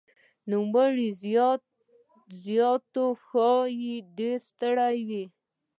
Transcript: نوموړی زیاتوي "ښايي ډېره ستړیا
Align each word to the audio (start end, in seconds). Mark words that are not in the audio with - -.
نوموړی 0.51 1.07
زیاتوي 2.45 3.09
"ښايي 3.25 3.95
ډېره 4.17 4.39
ستړیا 4.47 5.23